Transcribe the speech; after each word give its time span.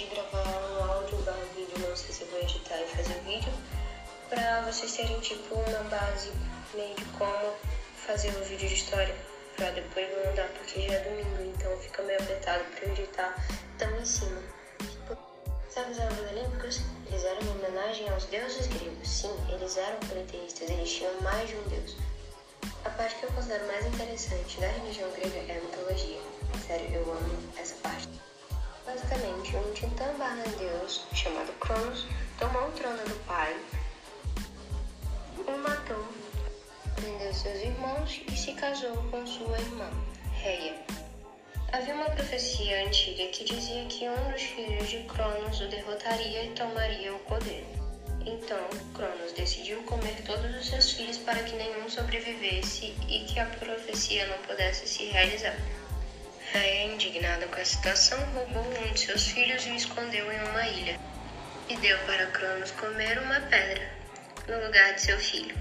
de 0.00 0.06
gravar 0.06 0.48
um 0.48 0.92
áudio 0.92 1.18
barra 1.18 1.44
vídeo, 1.54 1.78
não 1.86 1.94
sei 1.94 2.14
se 2.14 2.22
eu 2.22 2.28
vou 2.28 2.40
editar 2.40 2.80
e 2.80 2.86
fazer 2.86 3.12
o 3.18 3.22
vídeo, 3.22 3.52
pra 4.30 4.62
vocês 4.62 4.96
terem 4.96 5.20
tipo 5.20 5.54
uma 5.54 5.82
base 5.90 6.32
meio 6.72 6.94
de 6.94 7.04
como 7.18 7.52
fazer 8.06 8.28
o 8.30 8.44
vídeo 8.44 8.66
de 8.66 8.76
história 8.76 9.14
pra 9.56 9.70
depois 9.72 10.08
mandar, 10.24 10.48
porque 10.48 10.88
já 10.88 10.94
é 10.94 11.00
domingo, 11.00 11.42
então 11.54 11.76
fica 11.80 12.02
meio 12.04 12.18
apertado 12.18 12.64
eu 12.80 12.92
editar 12.92 13.34
tão 13.76 13.94
em 13.98 14.04
cima. 14.06 14.40
Tipo, 14.78 15.18
sabe 15.68 15.90
os 15.90 15.98
Jogos 15.98 16.18
Olímpicos? 16.30 16.80
Eles 17.06 17.24
eram 17.24 17.42
em 17.42 17.50
homenagem 17.50 18.08
aos 18.08 18.24
deuses 18.24 18.68
gregos. 18.68 19.06
Sim, 19.06 19.36
eles 19.50 19.76
eram 19.76 19.98
politeístas, 20.00 20.70
eles 20.70 20.90
tinham 20.90 21.20
mais 21.20 21.46
de 21.46 21.56
um 21.56 21.62
deus. 21.64 21.94
A 22.86 22.90
parte 22.90 23.16
que 23.16 23.24
eu 23.24 23.32
considero 23.32 23.66
mais 23.66 23.84
interessante 23.84 24.60
da 24.60 24.68
religião 24.68 25.10
grega 25.10 25.52
é 25.52 25.58
a 25.58 25.60
mitologia. 25.60 26.20
Sério, 26.66 26.90
eu 26.94 27.02
amo 27.02 27.52
essa 27.58 27.74
parte. 27.82 28.29
Um 29.12 29.72
titã 29.72 30.04
barra 30.16 30.44
deus 30.56 31.04
chamado 31.12 31.52
Cronos 31.58 32.06
tomou 32.38 32.68
o 32.68 32.70
trono 32.70 33.02
do 33.08 33.26
pai, 33.26 33.56
o 35.36 35.58
matou, 35.58 36.06
prendeu 36.94 37.34
seus 37.34 37.60
irmãos 37.60 38.20
e 38.28 38.36
se 38.36 38.52
casou 38.52 38.96
com 39.10 39.26
sua 39.26 39.58
irmã, 39.58 39.90
Reia. 40.34 40.76
Havia 41.72 41.94
uma 41.94 42.04
profecia 42.10 42.86
antiga 42.86 43.26
que 43.32 43.42
dizia 43.42 43.84
que 43.86 44.08
um 44.08 44.30
dos 44.30 44.42
filhos 44.42 44.88
de 44.88 45.02
Cronos 45.02 45.60
o 45.60 45.66
derrotaria 45.66 46.44
e 46.44 46.50
tomaria 46.50 47.12
o 47.12 47.18
poder. 47.20 47.66
Então, 48.24 48.64
Cronos 48.94 49.32
decidiu 49.32 49.82
comer 49.82 50.22
todos 50.24 50.54
os 50.54 50.68
seus 50.68 50.92
filhos 50.92 51.18
para 51.18 51.42
que 51.42 51.56
nenhum 51.56 51.90
sobrevivesse 51.90 52.94
e 53.08 53.24
que 53.24 53.40
a 53.40 53.46
profecia 53.46 54.28
não 54.28 54.38
pudesse 54.46 54.86
se 54.86 55.06
realizar. 55.06 55.56
Reia, 56.52 56.92
indignada 56.92 57.46
com 57.46 57.60
a 57.60 57.64
situação, 57.64 58.18
roubou 58.34 58.64
um 58.64 58.92
de 58.92 59.00
seus 59.00 59.28
filhos 59.28 59.64
e 59.66 59.70
o 59.70 59.76
escondeu 59.76 60.32
em 60.32 60.48
uma 60.48 60.66
ilha. 60.66 60.98
E 61.68 61.76
deu 61.76 61.96
para 62.06 62.26
Cronos 62.26 62.72
comer 62.72 63.18
uma 63.18 63.40
pedra, 63.42 63.88
no 64.48 64.66
lugar 64.66 64.94
de 64.94 65.02
seu 65.02 65.18
filho. 65.18 65.56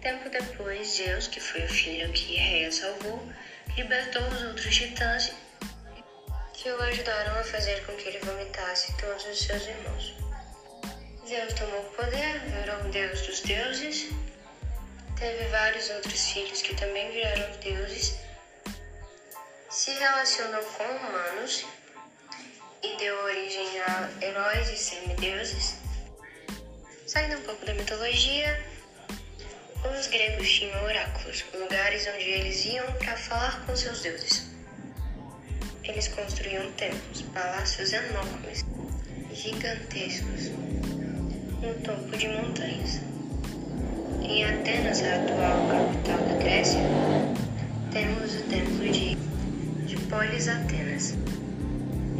Tempo 0.00 0.30
depois, 0.30 0.96
Zeus, 0.96 1.28
que 1.28 1.40
foi 1.40 1.64
o 1.64 1.68
filho 1.68 2.10
que 2.12 2.36
Reia 2.36 2.72
salvou, 2.72 3.22
libertou 3.76 4.22
os 4.28 4.42
outros 4.44 4.74
titãs 4.74 5.32
que 6.54 6.70
o 6.70 6.82
ajudaram 6.84 7.38
a 7.38 7.44
fazer 7.44 7.84
com 7.84 7.92
que 7.96 8.08
ele 8.08 8.18
vomitasse 8.20 8.96
todos 8.96 9.26
os 9.26 9.42
seus 9.42 9.66
irmãos. 9.66 10.14
Zeus 11.28 11.52
tomou 11.54 11.80
o 11.80 11.92
poder, 11.96 12.40
virou 12.40 12.80
o 12.80 12.90
deus 12.90 13.20
dos 13.26 13.40
deuses, 13.40 14.08
teve 15.18 15.44
vários 15.48 15.90
outros 15.90 16.30
filhos 16.30 16.62
que 16.62 16.74
também 16.76 17.10
viraram 17.10 17.50
deuses 17.58 18.18
se 19.72 19.90
relacionou 19.90 20.62
com 20.62 20.84
humanos 20.84 21.64
e 22.82 22.94
deu 22.98 23.16
origem 23.24 23.80
a 23.80 24.10
heróis 24.20 24.68
e 24.68 24.76
semideuses. 24.76 25.76
Saindo 27.06 27.38
um 27.38 27.42
pouco 27.42 27.64
da 27.64 27.72
mitologia, 27.72 28.62
os 29.98 30.06
gregos 30.08 30.50
tinham 30.50 30.84
oráculos, 30.84 31.42
lugares 31.54 32.06
onde 32.06 32.22
eles 32.22 32.64
iam 32.66 32.84
para 32.98 33.16
falar 33.16 33.64
com 33.64 33.74
seus 33.74 34.02
deuses. 34.02 34.50
Eles 35.84 36.06
construíam 36.08 36.70
templos, 36.72 37.22
palácios 37.32 37.94
enormes, 37.94 38.64
gigantescos, 39.32 40.50
no 41.62 41.74
topo 41.82 42.14
de 42.18 42.28
montanhas. 42.28 43.00
Em 44.20 44.44
Atenas, 44.44 45.00
a 45.02 45.14
atual 45.14 45.68
capital 45.68 46.18
da 46.28 46.44
Grécia, 46.44 47.01
Polis 50.42 50.48
Atenas, 50.48 51.14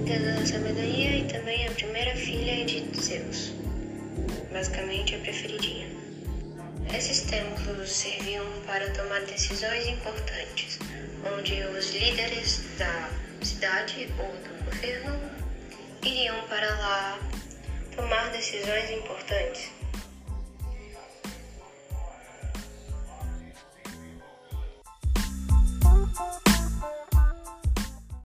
deusa 0.06 0.33
da 0.39 0.47
sabedoria 0.47 1.19
e 1.19 1.25
também 1.25 1.67
a 1.67 1.73
primeira 1.73 2.15
filha 2.15 2.64
de 2.64 2.87
Zeus, 3.01 3.53
basicamente 4.53 5.17
a 5.17 5.19
preferidinha. 5.19 5.89
Esses 6.97 7.23
templos 7.23 7.91
serviam 7.91 8.47
para 8.64 8.89
tomar 8.91 9.23
decisões 9.23 9.89
importantes, 9.89 10.79
onde 11.36 11.64
os 11.77 11.92
líderes 11.92 12.61
da 12.79 13.11
cidade 13.42 14.08
ou 14.17 14.29
do 14.29 14.64
governo 14.67 15.20
iriam 16.05 16.47
para 16.47 16.70
lá 16.77 17.18
tomar 17.97 18.30
decisões 18.30 18.89
importantes. 18.92 19.82